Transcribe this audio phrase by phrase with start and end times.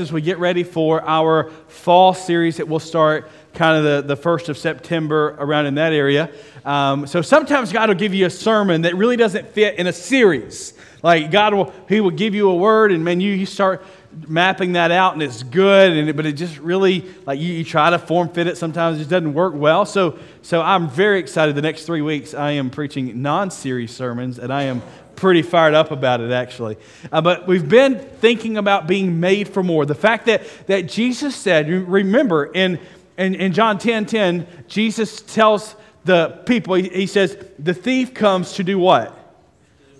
[0.00, 4.20] as we get ready for our fall series that will start kind of the, the
[4.20, 6.32] first of September around in that area.
[6.64, 9.92] Um, so sometimes God will give you a sermon that really doesn't fit in a
[9.92, 10.74] series.
[11.04, 13.86] Like God will, He will give you a word, and man, you, you start
[14.26, 17.90] mapping that out, and it's good, and but it just really like you, you try
[17.90, 18.56] to form fit it.
[18.56, 19.86] Sometimes it just doesn't work well.
[19.86, 21.54] So so I'm very excited.
[21.54, 24.82] The next three weeks, I am preaching non-series sermons, and I am
[25.16, 26.76] pretty fired up about it, actually.
[27.10, 29.86] Uh, but we've been thinking about being made for more.
[29.86, 32.78] The fact that, that Jesus said, remember, in,
[33.16, 38.54] in, in John 10 10, Jesus tells the people, he, he says, the thief comes
[38.54, 39.18] to do what?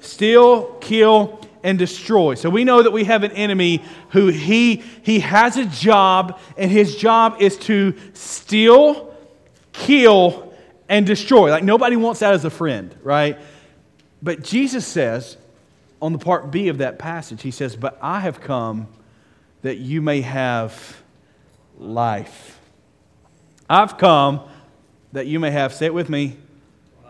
[0.01, 2.35] Steal, kill, and destroy.
[2.35, 6.71] So we know that we have an enemy who he, he has a job, and
[6.71, 9.15] his job is to steal,
[9.73, 10.55] kill,
[10.89, 11.51] and destroy.
[11.51, 13.39] Like nobody wants that as a friend, right?
[14.25, 15.37] But Jesus says,
[16.01, 18.89] on the part B of that passage, he says, But I have come
[19.61, 21.03] that you may have
[21.77, 22.59] life.
[23.69, 24.41] I've come
[25.13, 26.39] that you may have, say it with me,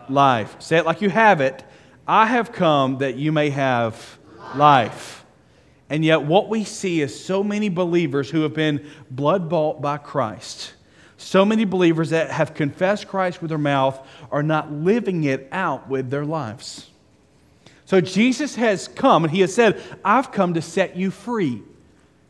[0.09, 0.57] life.
[0.59, 1.63] Say it like you have it.
[2.05, 4.17] I have come that you may have
[4.53, 5.25] life.
[5.89, 9.99] And yet, what we see is so many believers who have been blood bought by
[9.99, 10.73] Christ.
[11.15, 15.87] So many believers that have confessed Christ with their mouth are not living it out
[15.87, 16.89] with their lives.
[17.85, 21.61] So Jesus has come and he has said, I've come to set you free.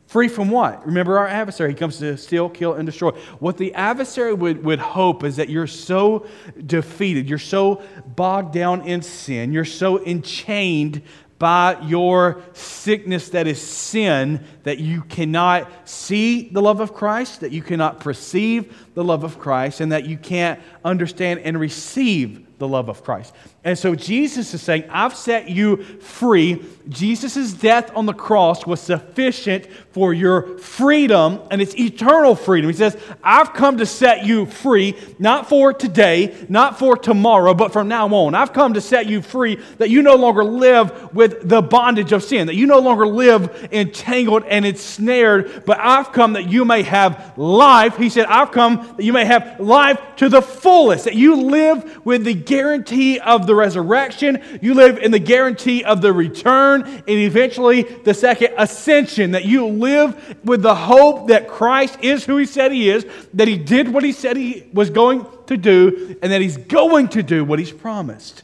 [0.07, 0.85] Free from what?
[0.85, 1.71] Remember our adversary.
[1.71, 3.11] He comes to steal, kill, and destroy.
[3.39, 6.27] What the adversary would, would hope is that you're so
[6.63, 11.01] defeated, you're so bogged down in sin, you're so enchained
[11.37, 17.51] by your sickness that is sin that you cannot see the love of Christ, that
[17.51, 22.67] you cannot perceive the love of Christ, and that you can't understand and receive the
[22.67, 23.33] love of Christ.
[23.65, 26.63] And so Jesus is saying, I've set you free.
[26.87, 32.69] Jesus' death on the cross was sufficient for your freedom, and it's eternal freedom.
[32.69, 37.73] He says, I've come to set you free, not for today, not for tomorrow, but
[37.73, 38.35] from now on.
[38.35, 42.23] I've come to set you free that you no longer live with the bondage of
[42.23, 46.83] sin, that you no longer live entangled and ensnared, but I've come that you may
[46.83, 47.97] have life.
[47.97, 52.05] He said, I've come that you may have life to the fullest, that you live
[52.05, 57.07] with the guarantee of the resurrection, you live in the guarantee of the return, and
[57.07, 62.45] eventually the second ascension, that you live with the hope that Christ is who he
[62.45, 66.31] said he is, that he did what he said he was going to do, and
[66.31, 68.43] that he's going to do what he's promised.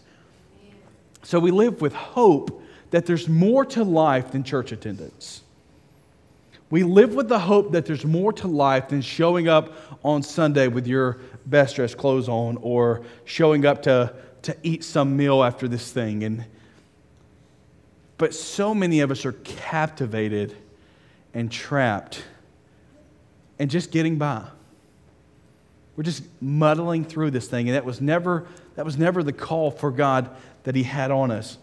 [1.24, 5.42] So we live with hope that there's more to life than church attendance.
[6.70, 9.74] We live with the hope that there's more to life than showing up
[10.06, 14.14] on Sunday with your best dressed clothes on or showing up to,
[14.44, 16.24] to eat some meal after this thing.
[16.24, 16.46] And,
[18.18, 20.56] but so many of us are captivated
[21.34, 22.24] and trapped
[23.60, 24.46] and just getting by.
[25.96, 27.68] We're just muddling through this thing.
[27.68, 30.30] And that was never, that was never the call for God
[30.64, 31.58] that He had on us.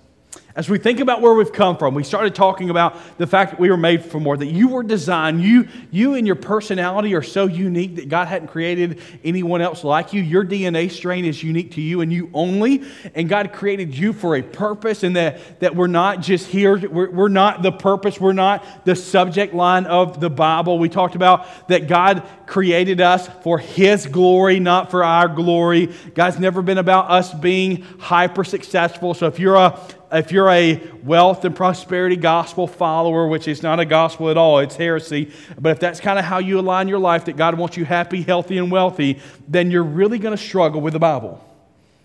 [0.59, 3.61] As we think about where we've come from, we started talking about the fact that
[3.61, 7.23] we were made for more, that you were designed, you, you and your personality are
[7.23, 10.21] so unique that God hadn't created anyone else like you.
[10.21, 12.83] Your DNA strain is unique to you and you only.
[13.15, 17.13] And God created you for a purpose, and that, that we're not just here, we're,
[17.13, 20.81] we're not the purpose, we're not the subject line of the Bible.
[20.81, 25.95] We talked about that God created us for His glory, not for our glory.
[26.15, 29.15] God's never been about us being hyper successful.
[29.15, 29.81] So if you're a
[30.11, 34.59] if you're a wealth and prosperity gospel follower, which is not a gospel at all,
[34.59, 37.77] it's heresy, but if that's kind of how you align your life, that God wants
[37.77, 41.45] you happy, healthy, and wealthy, then you're really going to struggle with the Bible.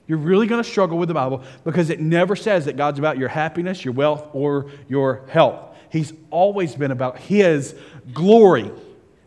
[0.08, 3.18] You're really going to struggle with the Bible because it never says that God's about
[3.18, 5.76] your happiness, your wealth, or your health.
[5.90, 7.76] He's always been about His
[8.14, 8.72] glory.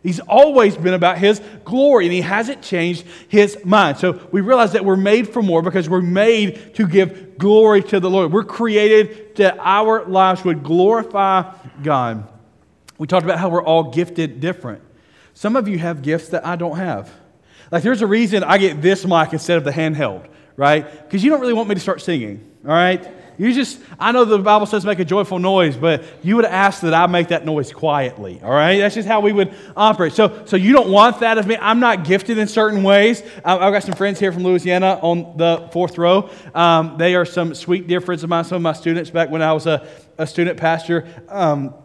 [0.07, 3.97] He's always been about His glory, and He hasn't changed His mind.
[3.97, 7.99] So we realize that we're made for more because we're made to give glory to
[7.99, 8.31] the Lord.
[8.31, 11.53] We're created that our lives would glorify
[11.83, 12.25] God.
[12.97, 14.81] We talked about how we're all gifted different.
[15.33, 17.11] Some of you have gifts that I don't have.
[17.69, 20.89] Like, there's a reason I get this mic instead of the handheld, right?
[21.03, 23.05] Because you don't really want me to start singing, all right?
[23.37, 26.81] You just, I know the Bible says make a joyful noise, but you would ask
[26.81, 28.79] that I make that noise quietly, all right?
[28.79, 30.13] That's just how we would operate.
[30.13, 31.55] So, so you don't want that of me.
[31.55, 33.21] I'm not gifted in certain ways.
[33.45, 36.31] I've got some friends here from Louisiana on the fourth row.
[36.55, 39.43] Um, they are some sweet dear friends of mine, some of my students back when
[39.43, 39.87] I was a,
[40.17, 41.07] a student pastor.
[41.29, 41.75] Um,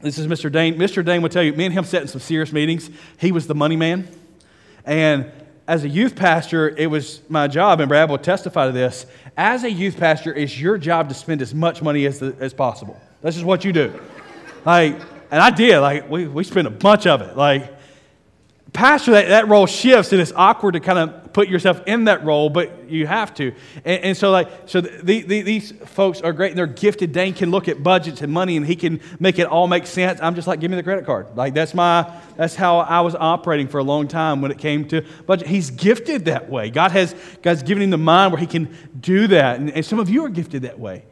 [0.00, 0.50] this is Mr.
[0.50, 0.76] Dane.
[0.76, 1.04] Mr.
[1.04, 2.88] Dane will tell you, me and him sat in some serious meetings.
[3.18, 4.08] He was the money man.
[4.86, 5.30] And
[5.66, 9.06] as a youth pastor, it was my job, and Brad will testify to this.
[9.36, 12.52] As a youth pastor, it's your job to spend as much money as, the, as
[12.52, 13.00] possible.
[13.22, 13.98] That's just what you do.
[14.66, 15.00] Like,
[15.30, 15.80] And I did.
[15.80, 17.36] Like, we, we spent a bunch of it.
[17.36, 17.74] Like,
[18.74, 22.24] pastor, that, that role shifts, and it's awkward to kind of put yourself in that
[22.24, 23.52] role, but you have to.
[23.84, 27.12] And, and so, like, so the, the, these folks are great, and they're gifted.
[27.12, 30.20] Dane can look at budgets and money, and he can make it all make sense.
[30.20, 31.28] I'm just like, give me the credit card.
[31.36, 34.86] Like, that's my, that's how I was operating for a long time when it came
[34.88, 35.46] to budget.
[35.46, 36.68] He's gifted that way.
[36.68, 40.00] God has, God's given him the mind where he can do that, and, and some
[40.00, 41.04] of you are gifted that way.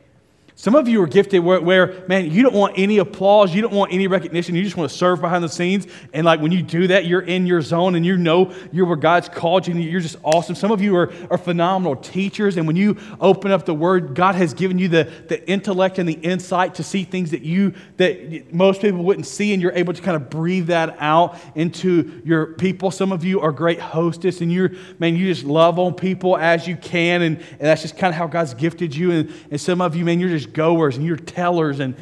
[0.54, 3.72] Some of you are gifted where, where, man, you don't want any applause, you don't
[3.72, 5.86] want any recognition, you just want to serve behind the scenes.
[6.12, 8.96] And like when you do that, you're in your zone and you know you're where
[8.96, 10.54] God's called you and you're just awesome.
[10.54, 14.34] Some of you are, are phenomenal teachers, and when you open up the Word, God
[14.34, 18.52] has given you the, the intellect and the insight to see things that you that
[18.52, 22.54] most people wouldn't see, and you're able to kind of breathe that out into your
[22.54, 22.90] people.
[22.90, 26.68] Some of you are great hostess, and you're man, you just love on people as
[26.68, 29.12] you can, and, and that's just kind of how God's gifted you.
[29.12, 31.80] And, and some of you, man, you're just goers and you're tellers.
[31.80, 31.96] And,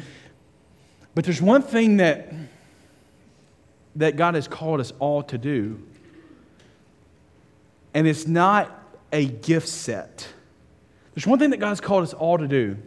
[1.15, 2.33] but there's one thing that,
[3.95, 5.81] that God has called us all to do,
[7.93, 8.71] and it's not
[9.11, 10.27] a gift set.
[11.13, 12.77] There's one thing that God's called us all to do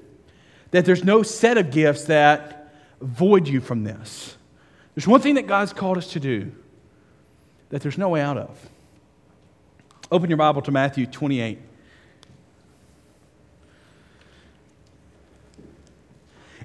[0.70, 4.36] that there's no set of gifts that void you from this.
[4.94, 6.52] There's one thing that God's called us to do
[7.68, 8.68] that there's no way out of.
[10.10, 11.58] Open your Bible to Matthew 28.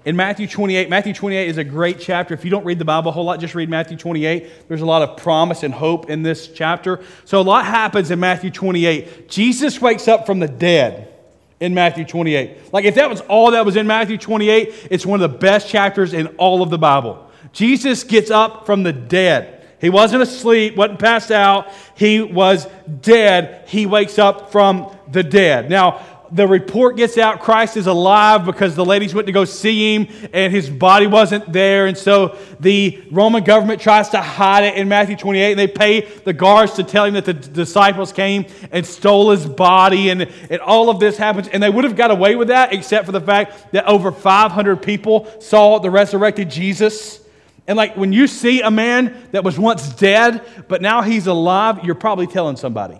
[0.09, 0.89] In Matthew 28.
[0.89, 2.33] Matthew 28 is a great chapter.
[2.33, 4.67] If you don't read the Bible a whole lot, just read Matthew 28.
[4.67, 7.03] There's a lot of promise and hope in this chapter.
[7.25, 9.29] So a lot happens in Matthew 28.
[9.29, 11.13] Jesus wakes up from the dead
[11.59, 12.73] in Matthew 28.
[12.73, 15.69] Like if that was all that was in Matthew 28, it's one of the best
[15.69, 17.29] chapters in all of the Bible.
[17.53, 19.63] Jesus gets up from the dead.
[19.79, 21.71] He wasn't asleep, wasn't passed out.
[21.93, 22.67] He was
[23.01, 23.67] dead.
[23.67, 25.69] He wakes up from the dead.
[25.69, 29.95] Now, the report gets out Christ is alive because the ladies went to go see
[29.95, 31.87] him and his body wasn't there.
[31.87, 36.01] And so the Roman government tries to hide it in Matthew 28 and they pay
[36.01, 40.09] the guards to tell him that the disciples came and stole his body.
[40.09, 41.47] And, and all of this happens.
[41.47, 44.83] And they would have got away with that except for the fact that over 500
[44.83, 47.21] people saw the resurrected Jesus.
[47.67, 51.83] And like when you see a man that was once dead, but now he's alive,
[51.83, 52.99] you're probably telling somebody.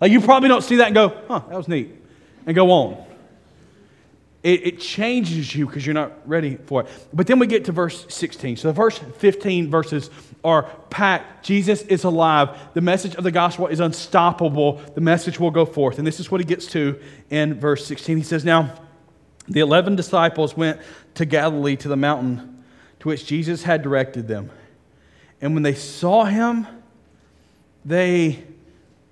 [0.00, 2.03] Like you probably don't see that and go, huh, that was neat
[2.46, 3.04] and go on.
[4.44, 6.88] It, it changes you because you're not ready for it.
[7.14, 8.58] But then we get to verse 16.
[8.58, 10.10] So the verse 15 verses
[10.44, 11.46] are packed.
[11.46, 12.50] Jesus is alive.
[12.74, 14.82] The message of the gospel is unstoppable.
[14.94, 15.96] The message will go forth.
[15.96, 17.00] And this is what he gets to
[17.30, 18.18] in verse 16.
[18.18, 18.74] He says, Now,
[19.48, 20.78] the 11 disciples went
[21.14, 22.64] to Galilee to the mountain
[23.00, 24.50] to which Jesus had directed them.
[25.40, 26.66] And when they saw him,
[27.84, 28.44] they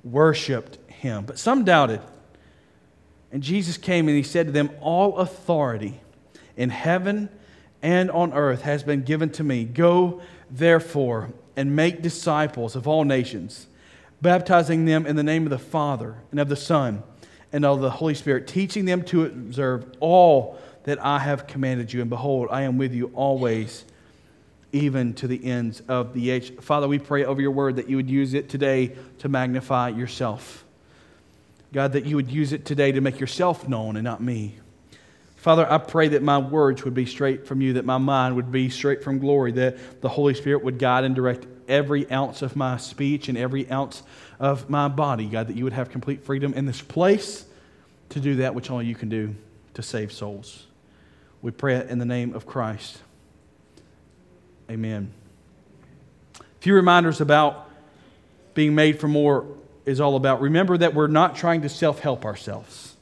[0.04, 1.24] worshiped him.
[1.24, 2.00] But some doubted.
[3.32, 6.00] And Jesus came and he said to them, All authority
[6.56, 7.30] in heaven
[7.80, 9.64] and on earth has been given to me.
[9.64, 10.20] Go,
[10.50, 13.66] therefore, and make disciples of all nations,
[14.20, 17.02] baptizing them in the name of the Father and of the Son
[17.52, 22.00] and of the Holy Spirit, teaching them to observe all that I have commanded you.
[22.00, 23.84] And behold, I am with you always,
[24.72, 26.54] even to the ends of the age.
[26.60, 30.64] Father, we pray over your word that you would use it today to magnify yourself.
[31.72, 34.56] God, that you would use it today to make yourself known and not me.
[35.36, 38.52] Father, I pray that my words would be straight from you, that my mind would
[38.52, 42.54] be straight from glory, that the Holy Spirit would guide and direct every ounce of
[42.54, 44.02] my speech and every ounce
[44.38, 45.26] of my body.
[45.26, 47.44] God, that you would have complete freedom in this place
[48.10, 49.34] to do that which only you can do
[49.74, 50.66] to save souls.
[51.40, 52.98] We pray it in the name of Christ.
[54.70, 55.12] Amen.
[56.38, 57.68] A few reminders about
[58.54, 59.46] being made for more
[59.86, 60.40] is all about.
[60.40, 62.94] Remember that we're not trying to self help ourselves.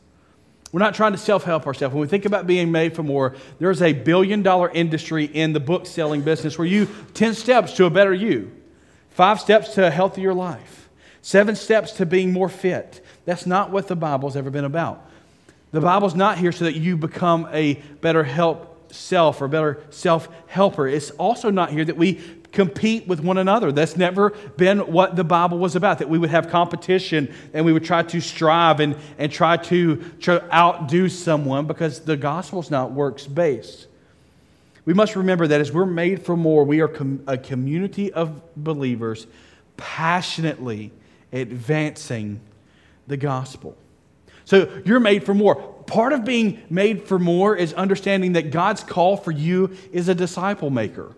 [0.73, 1.95] We're not trying to self help ourselves.
[1.95, 5.61] When we think about being made for more, there's a billion dollar industry in the
[5.61, 8.53] book selling business where you 10 steps to a better you,
[9.11, 10.89] five steps to a healthier life,
[11.23, 13.05] seven steps to being more fit.
[13.25, 15.07] That's not what the Bible's ever been about.
[15.73, 20.29] The Bible's not here so that you become a better help self or better self
[20.47, 20.87] helper.
[20.87, 22.15] It's also not here that we
[22.53, 23.73] compete with one another.
[23.73, 27.73] That's never been what the Bible was about, that we would have competition and we
[27.73, 32.71] would try to strive and, and try to, to outdo someone because the gospel is
[32.71, 33.87] not works based.
[34.85, 38.43] We must remember that as we're made for more, we are com- a community of
[38.57, 39.27] believers
[39.77, 40.91] passionately
[41.33, 42.41] advancing
[43.07, 43.77] the gospel.
[44.45, 45.57] So you're made for more.
[45.87, 50.15] Part of being made for more is understanding that God's call for you is a
[50.15, 51.15] disciple maker.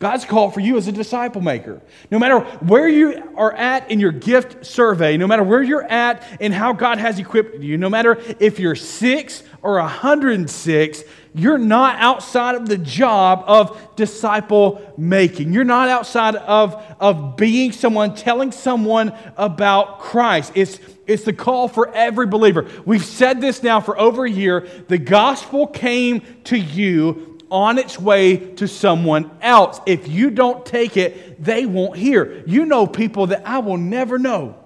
[0.00, 1.80] God's call for you as a disciple maker.
[2.10, 6.26] No matter where you are at in your gift survey, no matter where you're at
[6.40, 11.04] and how God has equipped you, no matter if you're six or 106,
[11.36, 15.52] you're not outside of the job of disciple making.
[15.52, 20.52] You're not outside of, of being someone, telling someone about Christ.
[20.54, 22.68] It's, it's the call for every believer.
[22.84, 24.68] We've said this now for over a year.
[24.88, 29.80] The gospel came to you on its way to someone else.
[29.86, 32.42] If you don't take it, they won't hear.
[32.46, 34.56] You know people that I will never know.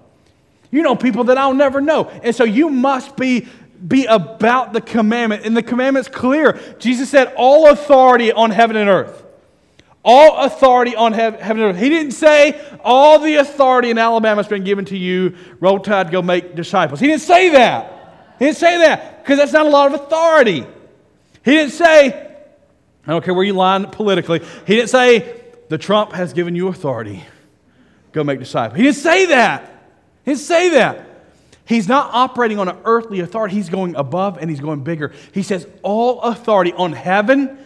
[0.71, 2.05] You know people that I'll never know.
[2.07, 3.47] And so you must be
[3.87, 5.45] be about the commandment.
[5.45, 6.59] And the commandment's clear.
[6.79, 9.23] Jesus said, All authority on heaven and earth.
[10.03, 11.77] All authority on heaven and earth.
[11.77, 15.37] He didn't say, All the authority in Alabama has been given to you.
[15.59, 16.99] Roll tide, go make disciples.
[16.99, 18.35] He didn't say that.
[18.39, 20.65] He didn't say that because that's not a lot of authority.
[21.45, 22.28] He didn't say,
[23.09, 24.39] I don't care where you line politically.
[24.67, 27.23] He didn't say, the Trump has given you authority.
[28.11, 28.77] Go make disciples.
[28.77, 29.63] He didn't say that.
[30.25, 31.07] He didn't say that.
[31.65, 33.55] He's not operating on an earthly authority.
[33.55, 35.11] He's going above and he's going bigger.
[35.33, 37.57] He says, all authority on heaven,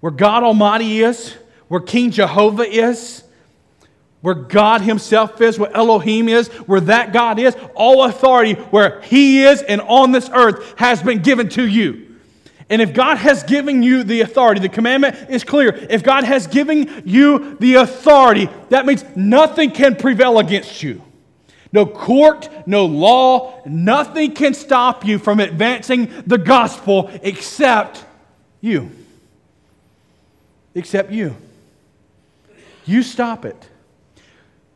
[0.00, 1.34] where God Almighty is,
[1.68, 3.24] where King Jehovah is,
[4.20, 9.44] where God Himself is, where Elohim is, where that God is, all authority where He
[9.44, 12.11] is and on this earth has been given to you.
[12.72, 15.74] And if God has given you the authority, the commandment is clear.
[15.90, 21.02] If God has given you the authority, that means nothing can prevail against you.
[21.70, 28.06] No court, no law, nothing can stop you from advancing the gospel except
[28.62, 28.90] you.
[30.74, 31.36] Except you.
[32.86, 33.68] You stop it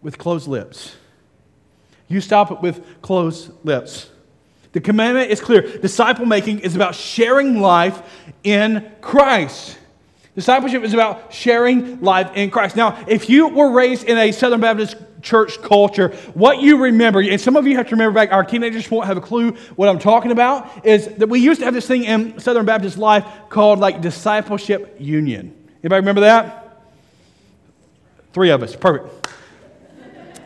[0.02, 0.96] with closed lips.
[2.08, 4.10] You stop it with closed lips.
[4.76, 5.62] The commandment is clear.
[5.78, 8.02] Disciple making is about sharing life
[8.44, 9.78] in Christ.
[10.34, 12.76] Discipleship is about sharing life in Christ.
[12.76, 17.40] Now, if you were raised in a Southern Baptist church culture, what you remember, and
[17.40, 19.98] some of you have to remember back, our teenagers won't have a clue what I'm
[19.98, 23.78] talking about, is that we used to have this thing in Southern Baptist life called
[23.78, 25.56] like discipleship union.
[25.82, 26.82] Anybody remember that?
[28.34, 28.76] Three of us.
[28.76, 29.25] Perfect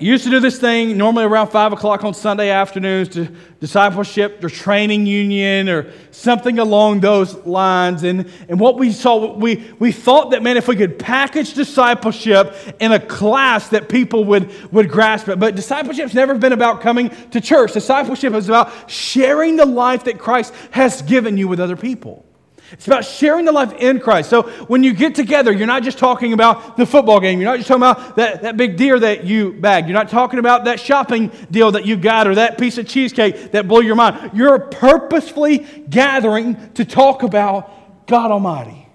[0.01, 3.29] used to do this thing normally around 5 o'clock on Sunday afternoons to
[3.61, 8.03] discipleship or training union or something along those lines.
[8.03, 12.57] And, and what we saw, we, we thought that, man, if we could package discipleship
[12.81, 15.39] in a class that people would, would grasp it.
[15.39, 17.73] But discipleship's never been about coming to church.
[17.73, 22.25] Discipleship is about sharing the life that Christ has given you with other people.
[22.73, 24.31] It's about sharing the life in Christ.
[24.31, 27.41] So when you get together, you're not just talking about the football game.
[27.41, 29.89] You're not just talking about that, that big deer that you bagged.
[29.89, 33.53] You're not talking about that shopping deal that you got or that piece of cheesecake
[33.53, 34.33] that blew your mind.
[34.35, 35.59] You're purposefully
[35.89, 38.89] gathering to talk about God Almighty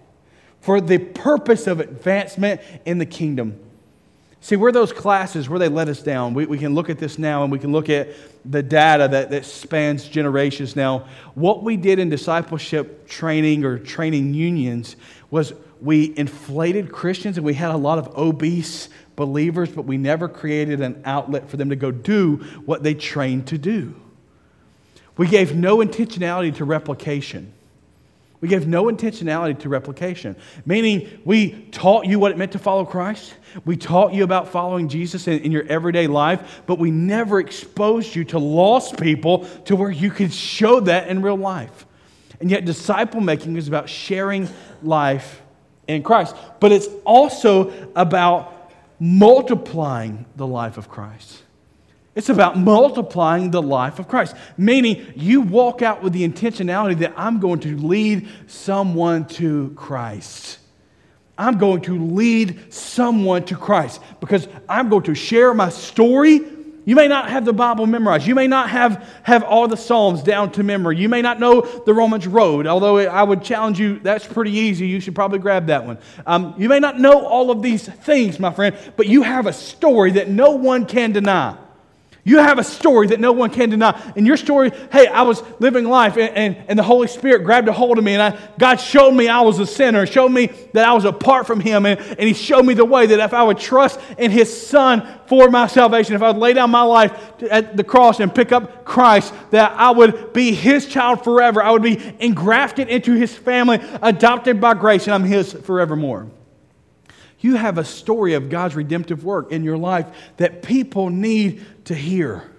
[0.62, 3.60] for the purpose of advancement in the kingdom.
[4.46, 6.36] See, we're those classes where they let us down.
[6.36, 8.10] We, we can look at this now and we can look at
[8.46, 11.08] the data that, that spans generations now.
[11.34, 14.98] What we did in discipleship training or training unions
[15.32, 20.28] was we inflated Christians and we had a lot of obese believers, but we never
[20.28, 22.36] created an outlet for them to go do
[22.66, 24.00] what they trained to do.
[25.18, 27.52] We gave no intentionality to replication.
[28.42, 32.86] We gave no intentionality to replication, meaning we taught you what it meant to follow
[32.86, 33.34] Christ.
[33.64, 38.16] We taught you about following Jesus in, in, your everyday life, but we never exposed
[38.16, 41.86] you to lost people to where you could show that in real life.
[42.42, 44.50] And yet, disciple making is about sharing
[44.84, 45.42] life
[45.88, 51.45] in Christ, but it's also about multiplying the life of Christ.
[52.16, 57.14] It's about multiplying the life of Christ, meaning you walk out with the intentionality that
[57.18, 60.60] I'm going to lead someone to Christ.
[61.38, 66.40] I'm going to lead someone to Christ because I'm going to share my story.
[66.86, 68.26] You may not have the Bible memorized.
[68.26, 70.96] You may not have, have all the Psalms down to memory.
[70.98, 74.88] You may not know the Romans Road, although I would challenge you, that's pretty easy.
[74.88, 75.98] You should probably grab that one.
[76.26, 79.54] Um, you may not know all of these things, my friend, but you have a
[79.54, 81.58] story that no one can deny.
[82.28, 84.02] You have a story that no one can deny.
[84.16, 87.68] And your story, hey, I was living life and, and, and, the Holy Spirit grabbed
[87.68, 90.48] a hold of me and I, God showed me I was a sinner, showed me
[90.74, 91.86] that I was apart from Him.
[91.86, 95.08] And, and He showed me the way that if I would trust in His Son
[95.28, 97.14] for my salvation, if I would lay down my life
[97.52, 101.62] at the cross and pick up Christ, that I would be His child forever.
[101.62, 106.26] I would be engrafted into His family, adopted by grace, and I'm His forevermore.
[107.40, 111.94] You have a story of God's redemptive work in your life that people need to
[111.94, 112.50] hear.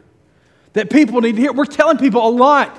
[0.74, 1.52] That people need to hear.
[1.52, 2.78] We're telling people a lot.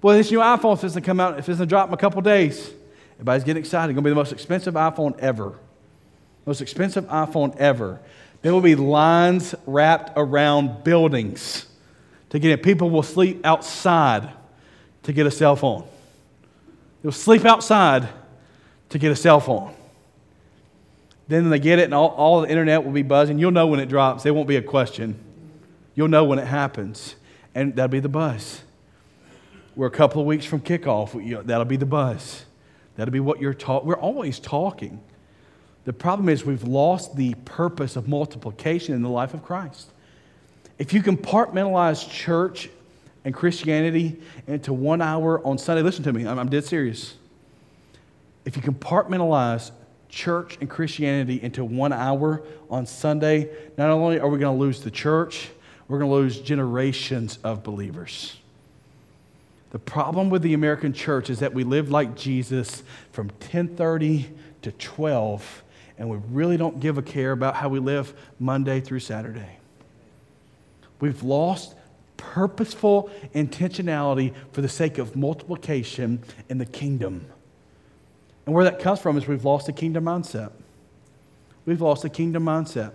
[0.00, 1.94] Boy, this new iPhone is going to come out, if it's going to drop in
[1.94, 2.72] a couple days.
[3.14, 3.90] Everybody's getting excited.
[3.90, 5.58] It's going to be the most expensive iPhone ever.
[6.46, 8.00] most expensive iPhone ever,
[8.42, 11.66] there will be lines wrapped around buildings
[12.30, 12.62] to get it.
[12.62, 14.30] People will sleep outside
[15.02, 15.84] to get a cell phone.
[17.02, 18.08] They'll sleep outside
[18.90, 19.74] to get a cell phone.
[21.28, 23.38] Then they get it, and all, all the internet will be buzzing.
[23.38, 24.22] You'll know when it drops.
[24.22, 25.18] There won't be a question.
[25.94, 27.16] You'll know when it happens,
[27.54, 28.62] and that'll be the buzz.
[29.76, 31.44] We're a couple of weeks from kickoff.
[31.44, 32.44] That'll be the buzz.
[32.96, 33.86] That'll be what you're talking.
[33.86, 35.00] We're always talking.
[35.84, 39.90] The problem is we've lost the purpose of multiplication in the life of Christ.
[40.78, 42.68] If you compartmentalize church
[43.24, 47.14] and Christianity into one hour on Sunday, listen to me, I'm, I'm dead serious.
[48.44, 49.70] If you compartmentalize
[50.08, 54.80] church and Christianity into one hour on Sunday, not only are we going to lose
[54.80, 55.50] the church,
[55.86, 58.36] we're going to lose generations of believers.
[59.70, 64.26] The problem with the American church is that we live like Jesus from 10:30
[64.62, 65.64] to 12
[65.98, 69.58] and we really don't give a care about how we live Monday through Saturday.
[71.00, 71.74] We've lost
[72.16, 77.26] purposeful intentionality for the sake of multiplication in the kingdom.
[78.48, 80.52] And where that comes from is we've lost a kingdom mindset.
[81.66, 82.92] We've lost a kingdom mindset.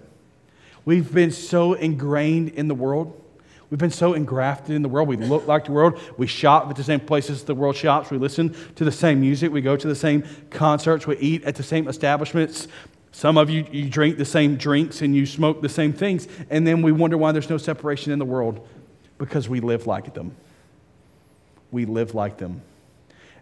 [0.84, 3.22] We've been so ingrained in the world.
[3.70, 5.08] We've been so engrafted in the world.
[5.08, 6.00] We look like the world.
[6.18, 8.10] We shop at the same places the world shops.
[8.10, 9.52] We listen to the same music.
[9.52, 11.06] We go to the same concerts.
[11.06, 12.68] We eat at the same establishments.
[13.12, 16.28] Some of you, you drink the same drinks and you smoke the same things.
[16.50, 18.68] And then we wonder why there's no separation in the world
[19.20, 20.36] because we live like them.
[21.70, 22.64] We live like them.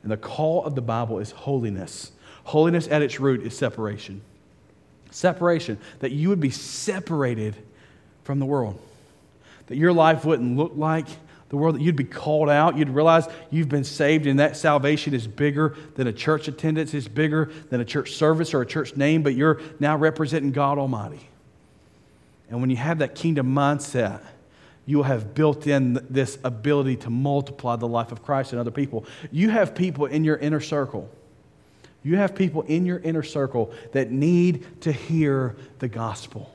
[0.03, 2.11] And the call of the Bible is holiness.
[2.43, 4.21] Holiness at its root is separation.
[5.11, 7.55] Separation, that you would be separated
[8.23, 8.79] from the world,
[9.67, 11.07] that your life wouldn't look like
[11.49, 12.77] the world, that you'd be called out.
[12.77, 17.09] You'd realize you've been saved, and that salvation is bigger than a church attendance, is
[17.09, 21.27] bigger than a church service or a church name, but you're now representing God Almighty.
[22.49, 24.21] And when you have that kingdom mindset,
[24.85, 29.05] you have built in this ability to multiply the life of Christ in other people.
[29.31, 31.09] You have people in your inner circle.
[32.03, 36.51] You have people in your inner circle that need to hear the gospel.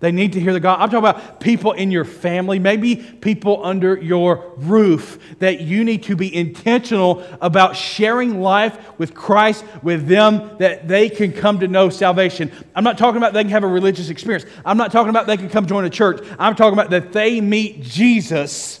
[0.00, 0.82] They need to hear the gospel.
[0.82, 6.04] I'm talking about people in your family, maybe people under your roof, that you need
[6.04, 11.68] to be intentional about sharing life with Christ with them that they can come to
[11.68, 12.50] know salvation.
[12.74, 14.46] I'm not talking about they can have a religious experience.
[14.64, 16.26] I'm not talking about they can come join a church.
[16.38, 18.80] I'm talking about that they meet Jesus,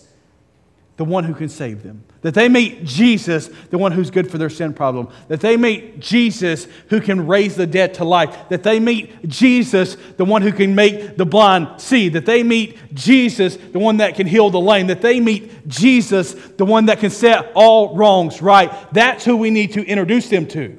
[1.00, 2.04] the one who can save them.
[2.20, 5.08] That they meet Jesus, the one who's good for their sin problem.
[5.28, 8.50] That they meet Jesus, who can raise the dead to life.
[8.50, 12.10] That they meet Jesus, the one who can make the blind see.
[12.10, 14.88] That they meet Jesus, the one that can heal the lame.
[14.88, 18.70] That they meet Jesus, the one that can set all wrongs right.
[18.92, 20.78] That's who we need to introduce them to.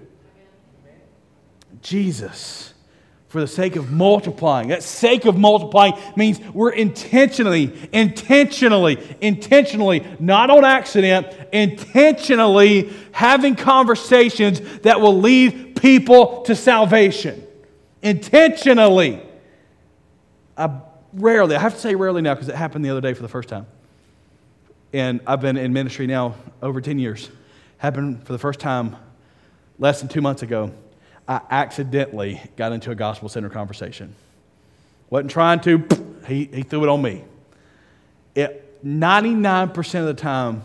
[1.81, 2.70] Jesus
[3.31, 4.67] for the sake of multiplying.
[4.67, 14.59] That sake of multiplying means we're intentionally, intentionally, intentionally, not on accident, intentionally having conversations
[14.79, 17.41] that will lead people to salvation.
[18.01, 19.21] Intentionally.
[20.57, 20.81] I
[21.13, 23.29] rarely, I have to say rarely now because it happened the other day for the
[23.29, 23.65] first time.
[24.91, 27.29] And I've been in ministry now over 10 years.
[27.77, 28.97] Happened for the first time
[29.79, 30.73] less than two months ago
[31.31, 34.13] I accidentally got into a gospel center conversation.
[35.09, 35.87] Wasn't trying to,
[36.27, 37.23] he, he threw it on me.
[38.35, 40.63] It, 99% of the time,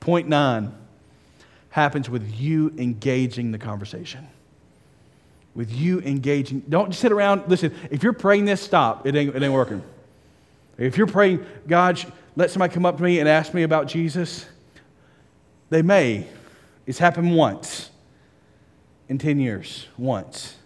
[0.00, 0.72] 0.9,
[1.70, 4.26] happens with you engaging the conversation.
[5.54, 6.64] With you engaging.
[6.68, 7.44] Don't just sit around.
[7.46, 9.06] Listen, if you're praying this, stop.
[9.06, 9.80] It ain't, it ain't working.
[10.76, 12.04] If you're praying, God,
[12.34, 14.44] let somebody come up to me and ask me about Jesus,
[15.70, 16.26] they may.
[16.84, 17.90] It's happened once
[19.08, 20.56] in 10 years, once.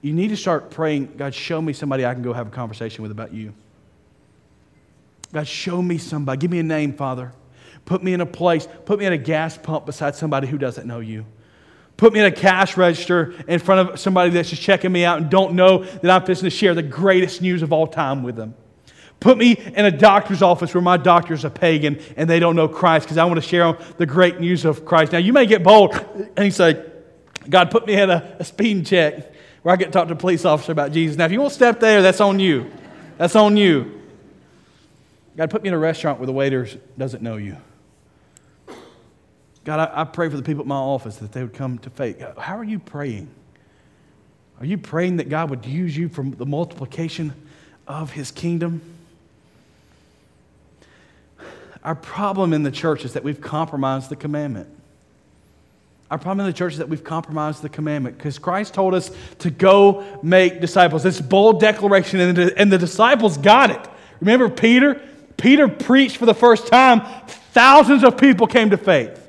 [0.00, 3.02] You need to start praying, God, show me somebody I can go have a conversation
[3.02, 3.52] with about you.
[5.32, 6.38] God, show me somebody.
[6.38, 7.32] Give me a name, Father.
[7.84, 10.86] Put me in a place, put me in a gas pump beside somebody who doesn't
[10.86, 11.24] know you.
[11.96, 15.18] Put me in a cash register in front of somebody that's just checking me out
[15.18, 18.36] and don't know that I'm fixing to share the greatest news of all time with
[18.36, 18.54] them.
[19.20, 22.68] Put me in a doctor's office where my doctor's a pagan and they don't know
[22.68, 25.10] Christ because I want to share the great news of Christ.
[25.10, 25.96] Now, you may get bold
[26.36, 26.87] and you say,
[27.48, 29.32] God put me in a, a speeding check
[29.62, 31.16] where I get to talk to a police officer about Jesus.
[31.16, 32.70] Now, if you won't step there, that's on you.
[33.16, 34.00] That's on you.
[35.36, 37.56] God put me in a restaurant where the waiter doesn't know you.
[39.64, 41.90] God, I, I pray for the people at my office that they would come to
[41.90, 42.22] faith.
[42.38, 43.28] How are you praying?
[44.60, 47.32] Are you praying that God would use you for the multiplication
[47.86, 48.80] of his kingdom?
[51.84, 54.68] Our problem in the church is that we've compromised the commandment.
[56.10, 59.10] Our problem in the church is that we've compromised the commandment because Christ told us
[59.40, 61.02] to go make disciples.
[61.02, 63.88] This bold declaration, and the, and the disciples got it.
[64.20, 65.02] Remember Peter?
[65.36, 67.02] Peter preached for the first time.
[67.52, 69.24] Thousands of people came to faith.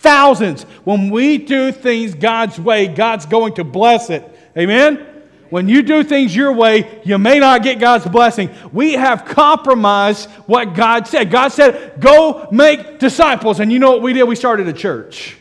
[0.00, 0.62] Thousands.
[0.84, 4.24] When we do things God's way, God's going to bless it.
[4.56, 5.04] Amen?
[5.50, 8.50] When you do things your way, you may not get God's blessing.
[8.72, 11.30] We have compromised what God said.
[11.30, 13.60] God said, go make disciples.
[13.60, 14.24] And you know what we did?
[14.24, 15.37] We started a church.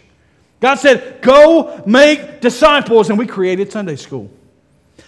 [0.60, 4.32] God said, Go make disciples, and we created Sunday school.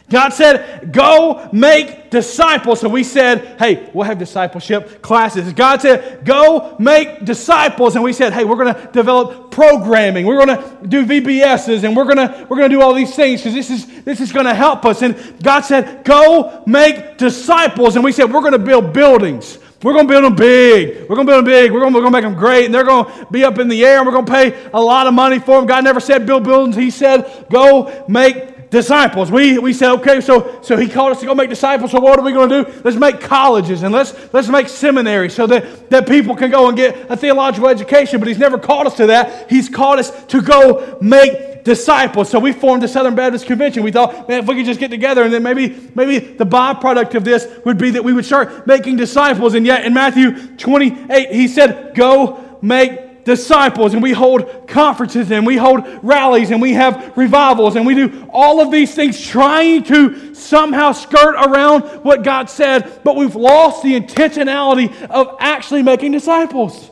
[0.09, 2.81] God said, Go make disciples.
[2.81, 5.53] So we said, Hey, we'll have discipleship classes.
[5.53, 7.95] God said, Go make disciples.
[7.95, 10.25] And we said, Hey, we're going to develop programming.
[10.25, 13.15] We're going to do VBSs and we're going to, we're going to do all these
[13.15, 15.01] things because this is, this is going to help us.
[15.03, 17.95] And God said, Go make disciples.
[17.95, 19.59] And we said, We're going to build buildings.
[19.81, 21.09] We're going to build them big.
[21.09, 21.71] We're going to build them big.
[21.71, 22.65] We're going, to, make them great.
[22.65, 24.81] And they're going to be up in the air and we're going to pay a
[24.81, 25.65] lot of money for them.
[25.65, 26.75] God never said build buildings.
[26.75, 29.31] He said go make disciples.
[29.31, 31.91] We, we said, okay, so, so he called us to go make disciples.
[31.91, 32.81] So what are we going to do?
[32.83, 36.77] Let's make colleges and let's, let's make seminaries so that, that people can go and
[36.77, 38.19] get a theological education.
[38.19, 39.49] But he's never called us to that.
[39.49, 42.29] He's called us to go make disciples.
[42.29, 43.83] So we formed the Southern Baptist Convention.
[43.83, 47.15] We thought, man, if we could just get together and then maybe, maybe the byproduct
[47.15, 49.53] of this would be that we would start making disciples.
[49.53, 53.93] And yet in Matthew 28, he said, go make disciples.
[53.93, 58.27] And we hold conferences and we hold rallies and we have revivals and we do
[58.31, 63.83] all of these things trying to somehow skirt around what God said, but we've lost
[63.83, 66.89] the intentionality of actually making disciples.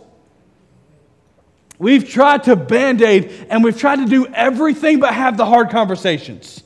[1.80, 5.70] We've tried to band aid and we've tried to do everything but have the hard
[5.70, 6.64] conversations.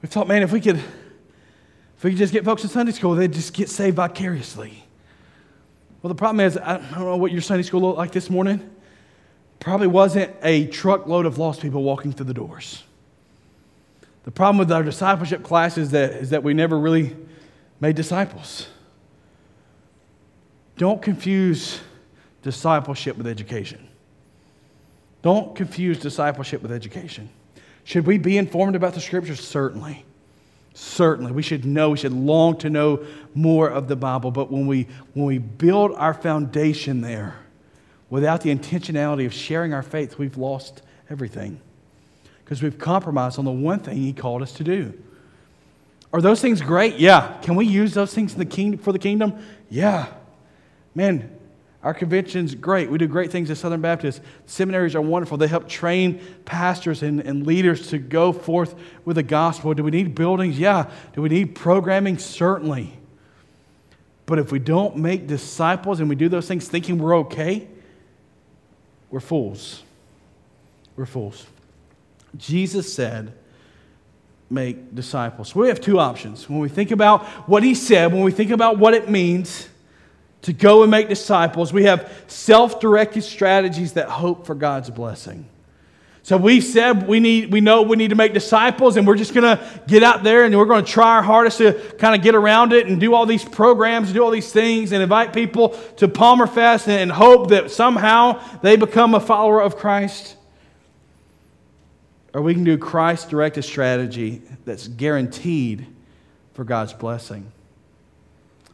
[0.00, 3.14] We thought, man, if we could, if we could just get folks in Sunday school,
[3.14, 4.84] they'd just get saved vicariously.
[6.02, 8.70] Well, the problem is, I don't know what your Sunday school looked like this morning.
[9.58, 12.84] Probably wasn't a truckload of lost people walking through the doors.
[14.22, 17.16] The problem with our discipleship class is that, is that we never really
[17.80, 18.68] made disciples.
[20.76, 21.80] Don't confuse
[22.42, 23.88] discipleship with education.
[25.22, 27.28] Don't confuse discipleship with education.
[27.84, 29.40] Should we be informed about the scriptures?
[29.40, 30.04] Certainly.
[30.74, 31.32] Certainly.
[31.32, 34.30] We should know, we should long to know more of the Bible.
[34.30, 37.36] But when we, when we build our foundation there
[38.10, 41.60] without the intentionality of sharing our faith, we've lost everything.
[42.44, 44.92] Because we've compromised on the one thing He called us to do.
[46.12, 46.96] Are those things great?
[46.96, 47.36] Yeah.
[47.42, 49.44] Can we use those things in the king, for the kingdom?
[49.68, 50.06] Yeah.
[50.94, 51.37] Man,
[51.82, 52.90] our convention's great.
[52.90, 54.20] We do great things at Southern Baptist.
[54.46, 55.36] Seminaries are wonderful.
[55.36, 59.72] They help train pastors and, and leaders to go forth with the gospel.
[59.74, 60.58] Do we need buildings?
[60.58, 60.90] Yeah.
[61.12, 62.18] Do we need programming?
[62.18, 62.92] Certainly.
[64.26, 67.68] But if we don't make disciples and we do those things thinking we're okay,
[69.10, 69.82] we're fools.
[70.96, 71.46] We're fools.
[72.36, 73.32] Jesus said,
[74.50, 75.54] make disciples.
[75.54, 76.48] We have two options.
[76.48, 79.68] When we think about what he said, when we think about what it means,
[80.42, 85.48] to go and make disciples, we have self directed strategies that hope for God's blessing.
[86.28, 89.32] So we've said we need we know we need to make disciples and we're just
[89.32, 92.74] to get out there and we're to try our hardest to kind of get around
[92.74, 96.46] it and do all these programs, do all these things and invite people to Palmer
[96.46, 100.36] Fest and hope that somehow they become a follower of Christ.
[102.34, 105.86] Or we can do Christ directed strategy that's guaranteed
[106.52, 107.50] for God's blessing.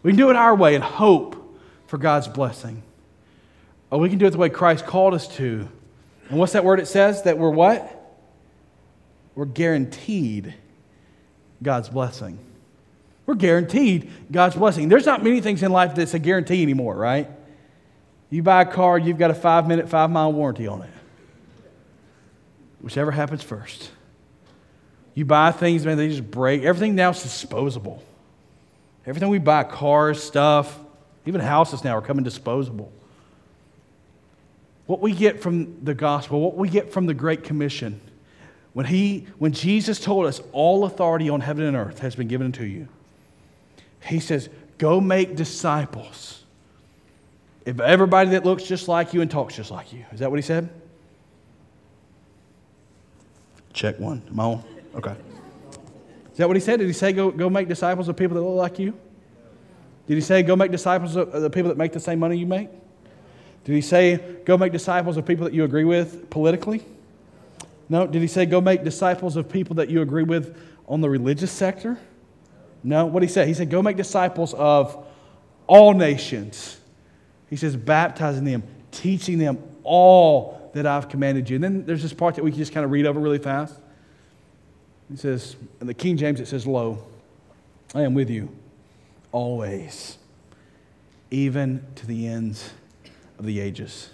[0.02, 1.43] We can do it our way and hope
[1.94, 2.82] for God's blessing.
[3.88, 5.68] Or we can do it the way Christ called us to.
[6.28, 7.22] And what's that word it says?
[7.22, 8.18] That we're what?
[9.36, 10.54] We're guaranteed
[11.62, 12.36] God's blessing.
[13.26, 14.88] We're guaranteed God's blessing.
[14.88, 17.30] There's not many things in life that's a guarantee anymore, right?
[18.28, 20.90] You buy a car, you've got a five minute, five mile warranty on it.
[22.80, 23.92] Whichever happens first.
[25.14, 26.64] You buy things, man, they just break.
[26.64, 28.02] Everything now is disposable.
[29.06, 30.80] Everything we buy, cars, stuff,
[31.26, 32.92] even houses now are coming disposable.
[34.86, 38.00] What we get from the gospel, what we get from the Great Commission,
[38.74, 42.52] when, he, when Jesus told us all authority on heaven and earth has been given
[42.52, 42.88] to you,
[44.02, 46.42] he says, Go make disciples.
[47.64, 50.04] If everybody that looks just like you and talks just like you.
[50.12, 50.68] Is that what he said?
[53.72, 54.22] Check one.
[54.28, 54.64] Am I on?
[54.96, 55.14] Okay.
[56.32, 56.80] Is that what he said?
[56.80, 58.98] Did he say go, go make disciples of people that look like you?
[60.06, 62.46] Did he say, go make disciples of the people that make the same money you
[62.46, 62.68] make?
[63.64, 66.84] Did he say, go make disciples of people that you agree with politically?
[67.88, 68.06] No.
[68.06, 71.50] Did he say, go make disciples of people that you agree with on the religious
[71.50, 71.98] sector?
[72.82, 73.06] No.
[73.06, 73.46] What did he say?
[73.46, 75.06] He said, go make disciples of
[75.66, 76.78] all nations.
[77.48, 81.56] He says, baptizing them, teaching them all that I've commanded you.
[81.56, 83.74] And then there's this part that we can just kind of read over really fast.
[85.10, 87.02] He says, in the King James, it says, Lo,
[87.94, 88.50] I am with you
[89.34, 90.16] always,
[91.28, 92.70] even to the ends
[93.36, 94.08] of the ages.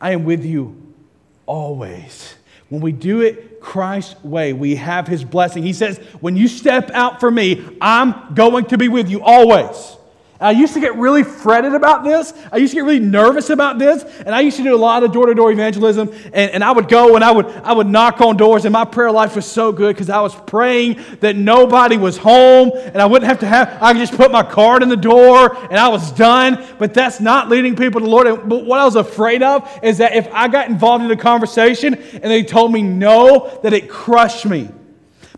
[0.00, 0.94] I am with you
[1.44, 2.34] always.
[2.70, 5.62] When we do it Christ's way, we have his blessing.
[5.62, 9.98] He says, When you step out for me, I'm going to be with you always.
[10.40, 12.32] I used to get really fretted about this.
[12.50, 14.02] I used to get really nervous about this.
[14.24, 16.10] And I used to do a lot of door to door evangelism.
[16.32, 18.64] And, and I would go and I would, I would knock on doors.
[18.64, 22.72] And my prayer life was so good because I was praying that nobody was home.
[22.74, 25.54] And I wouldn't have to have, I could just put my card in the door
[25.54, 26.66] and I was done.
[26.78, 28.48] But that's not leading people to the Lord.
[28.48, 31.94] But what I was afraid of is that if I got involved in a conversation
[31.94, 34.70] and they told me no, that it crushed me.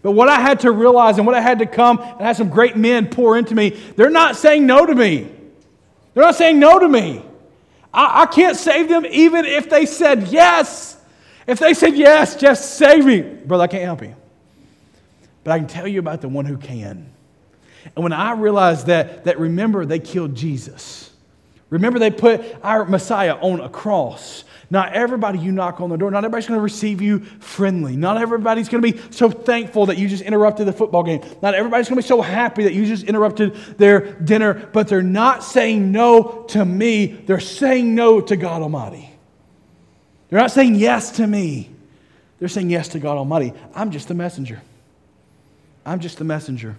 [0.03, 2.49] But what I had to realize and what I had to come and have some
[2.49, 5.31] great men pour into me, they're not saying no to me.
[6.15, 7.23] They're not saying no to me.
[7.95, 10.99] I, I can't save them even if they said yes.
[11.47, 13.23] If they said yes, just save me.
[13.23, 14.15] Brother, I can't help you.
[15.45, 17.13] But I can tell you about the one who can.
[17.97, 21.11] And when I realized that, that remember, they killed Jesus.
[21.71, 24.45] Remember, they put our Messiah on a cross.
[24.73, 27.95] Not everybody you knock on the door, not everybody's going to receive you friendly.
[27.95, 31.21] Not everybody's going to be so thankful that you just interrupted the football game.
[31.43, 35.03] Not everybody's going to be so happy that you just interrupted their dinner, but they're
[35.03, 37.05] not saying no to me.
[37.05, 39.11] They're saying no to God Almighty.
[40.31, 41.69] They're not saying yes to me.
[42.39, 43.53] They're saying yes to God Almighty.
[43.75, 44.63] I'm just the messenger.
[45.85, 46.77] I'm just the messenger.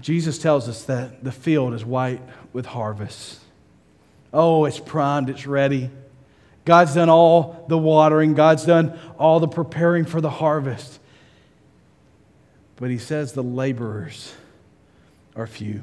[0.00, 2.20] Jesus tells us that the field is white
[2.52, 3.40] with harvest.
[4.32, 5.90] Oh, it's primed, it's ready.
[6.64, 11.00] God's done all the watering, God's done all the preparing for the harvest.
[12.76, 14.34] But he says the laborers
[15.34, 15.82] are few.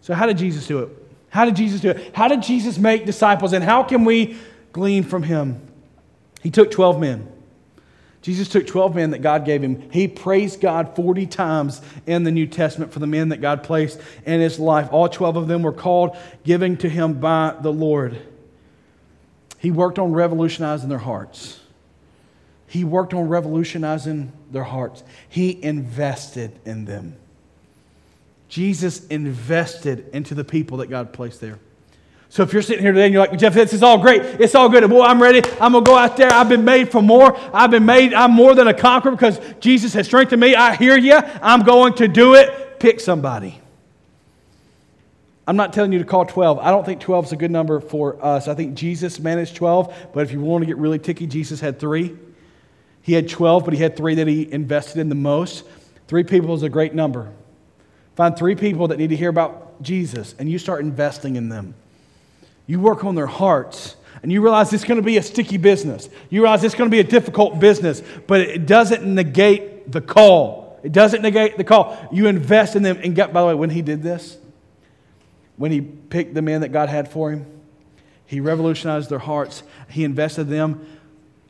[0.00, 0.88] So, how did Jesus do it?
[1.28, 2.14] How did Jesus do it?
[2.14, 3.52] How did Jesus make disciples?
[3.52, 4.36] And how can we
[4.72, 5.60] glean from him?
[6.42, 7.32] He took 12 men.
[8.26, 9.88] Jesus took 12 men that God gave him.
[9.92, 14.00] He praised God 40 times in the New Testament for the men that God placed
[14.24, 14.88] in his life.
[14.90, 18.20] All 12 of them were called, giving to him by the Lord.
[19.58, 21.60] He worked on revolutionizing their hearts.
[22.66, 25.04] He worked on revolutionizing their hearts.
[25.28, 27.14] He invested in them.
[28.48, 31.60] Jesus invested into the people that God placed there.
[32.36, 34.20] So if you're sitting here today and you're like, Jeff, this is all great.
[34.20, 34.86] It's all good.
[34.90, 35.40] Boy, I'm ready.
[35.58, 36.30] I'm going to go out there.
[36.30, 37.34] I've been made for more.
[37.50, 40.54] I've been made, I'm more than a conqueror because Jesus has strengthened me.
[40.54, 41.14] I hear you.
[41.14, 42.78] I'm going to do it.
[42.78, 43.58] Pick somebody.
[45.46, 46.58] I'm not telling you to call 12.
[46.58, 48.48] I don't think 12 is a good number for us.
[48.48, 51.80] I think Jesus managed 12, but if you want to get really ticky, Jesus had
[51.80, 52.14] three.
[53.00, 55.64] He had 12, but he had three that he invested in the most.
[56.06, 57.32] Three people is a great number.
[58.14, 61.74] Find three people that need to hear about Jesus, and you start investing in them.
[62.66, 66.08] You work on their hearts and you realize it's going to be a sticky business.
[66.30, 70.80] You realize it's going to be a difficult business, but it doesn't negate the call.
[70.82, 71.96] It doesn't negate the call.
[72.12, 72.98] You invest in them.
[73.02, 74.38] And get, by the way, when he did this,
[75.56, 77.46] when he picked the men that God had for him,
[78.26, 79.62] he revolutionized their hearts.
[79.88, 80.86] He invested them.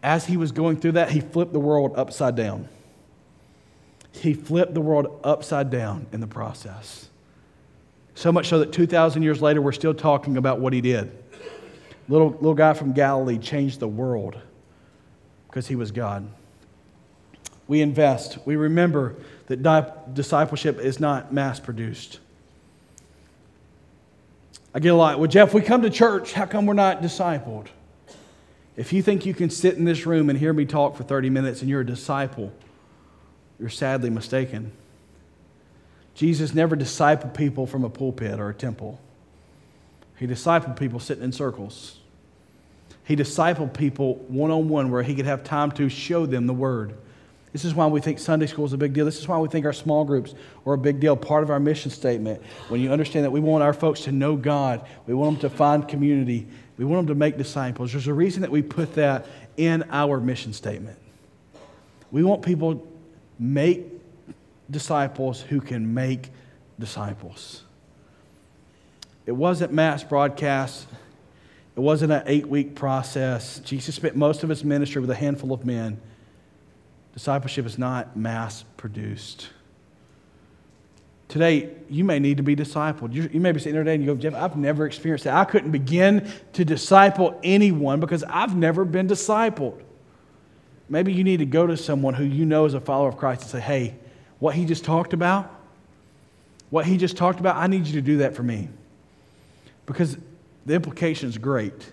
[0.02, 2.68] As he was going through that, he flipped the world upside down.
[4.12, 7.08] He flipped the world upside down in the process.
[8.16, 11.12] So much so that 2,000 years later, we're still talking about what he did.
[12.08, 14.38] Little, little guy from Galilee changed the world
[15.48, 16.26] because he was God.
[17.68, 18.38] We invest.
[18.46, 19.16] We remember
[19.48, 22.20] that di- discipleship is not mass produced.
[24.74, 25.18] I get a lot.
[25.18, 26.32] Well, Jeff, we come to church.
[26.32, 27.66] How come we're not discipled?
[28.78, 31.28] If you think you can sit in this room and hear me talk for 30
[31.28, 32.50] minutes and you're a disciple,
[33.60, 34.72] you're sadly mistaken.
[36.16, 38.98] Jesus never discipled people from a pulpit or a temple.
[40.16, 41.98] He discipled people sitting in circles.
[43.04, 46.54] He discipled people one on one where he could have time to show them the
[46.54, 46.96] word.
[47.52, 49.04] This is why we think Sunday school is a big deal.
[49.04, 51.60] This is why we think our small groups are a big deal, part of our
[51.60, 52.42] mission statement.
[52.68, 55.56] When you understand that we want our folks to know God, we want them to
[55.56, 56.46] find community,
[56.78, 57.92] we want them to make disciples.
[57.92, 59.26] There's a reason that we put that
[59.58, 60.98] in our mission statement.
[62.10, 62.86] We want people
[63.38, 63.95] make
[64.70, 66.30] disciples who can make
[66.78, 67.62] disciples.
[69.26, 70.86] It wasn't mass broadcast.
[71.74, 73.58] It wasn't an eight week process.
[73.60, 76.00] Jesus spent most of his ministry with a handful of men.
[77.12, 79.48] Discipleship is not mass produced.
[81.28, 83.12] Today, you may need to be discipled.
[83.12, 85.34] You, may be sitting there today and you go, Jeff, I've never experienced that.
[85.34, 89.82] I couldn't begin to disciple anyone because I've never been discipled.
[90.88, 93.42] Maybe you need to go to someone who you know is a follower of Christ
[93.42, 93.96] and say, hey,
[94.38, 95.52] what he just talked about,
[96.70, 98.68] what he just talked about, I need you to do that for me.
[99.86, 100.16] Because
[100.64, 101.92] the implication is great.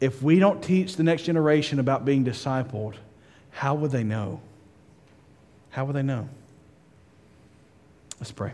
[0.00, 2.94] If we don't teach the next generation about being discipled,
[3.50, 4.40] how would they know?
[5.70, 6.28] How would they know?
[8.18, 8.52] Let's pray.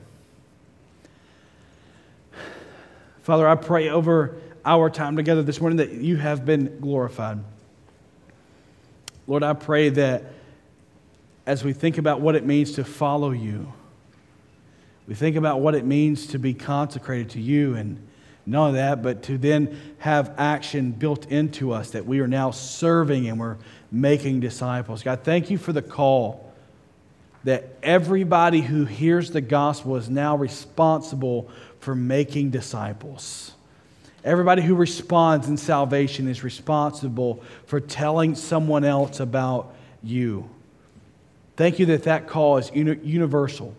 [3.23, 7.39] Father, I pray over our time together this morning that you have been glorified.
[9.27, 10.25] Lord, I pray that
[11.47, 13.73] as we think about what it means to follow you,
[15.07, 18.07] we think about what it means to be consecrated to you and
[18.45, 22.51] not only that, but to then have action built into us that we are now
[22.51, 23.57] serving and we're
[23.91, 25.03] making disciples.
[25.03, 26.53] God, thank you for the call
[27.45, 31.51] that everybody who hears the gospel is now responsible
[31.81, 33.53] for making disciples.
[34.25, 40.49] Everybody who responds in salvation is responsible for telling someone else about you.
[41.63, 43.73] Thank you that that call is universal.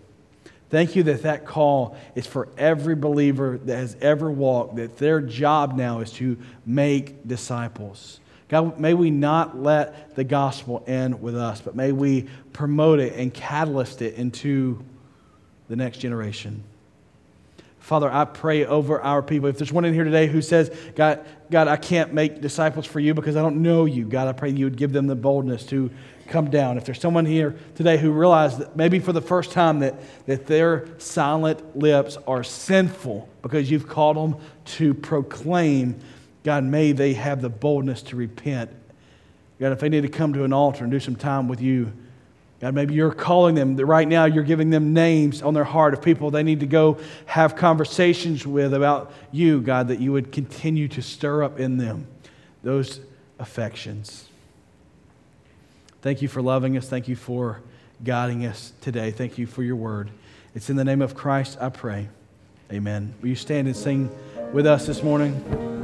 [0.70, 5.20] Thank you that that call is for every believer that has ever walked, that their
[5.20, 8.22] job now is to make disciples.
[8.48, 13.16] God, may we not let the gospel end with us, but may we promote it
[13.16, 14.82] and catalyst it into
[15.68, 16.64] the next generation.
[17.84, 19.50] Father, I pray over our people.
[19.50, 21.20] If there's one in here today who says, God,
[21.52, 24.52] God, I can't make disciples for you because I don't know you, God, I pray
[24.52, 25.92] you would give them the boldness to
[26.30, 26.78] come down.
[26.78, 29.96] If there's someone here today who realized that maybe for the first time that,
[30.28, 36.00] that their silent lips are sinful because you've called them to proclaim,
[36.46, 38.72] God, may they have the boldness to repent.
[39.60, 41.92] God, if they need to come to an altar and do some time with you,
[42.64, 46.02] God, maybe you're calling them right now, you're giving them names on their heart of
[46.02, 50.88] people they need to go have conversations with about you, God, that you would continue
[50.88, 52.08] to stir up in them
[52.64, 53.02] those
[53.38, 54.30] affections.
[56.02, 56.88] Thank you for loving us.
[56.88, 57.60] Thank you for
[58.02, 59.12] guiding us today.
[59.12, 60.10] Thank you for your word.
[60.56, 62.08] It's in the name of Christ I pray.
[62.72, 63.14] Amen.
[63.20, 64.10] Will you stand and sing
[64.54, 65.83] with us this morning?